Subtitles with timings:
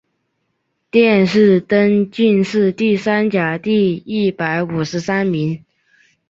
[0.89, 5.63] 殿试登进士第三甲第一百五十三名。